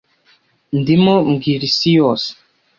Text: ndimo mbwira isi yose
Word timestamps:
ndimo 0.79 1.13
mbwira 1.31 1.63
isi 1.69 1.89
yose 1.99 2.29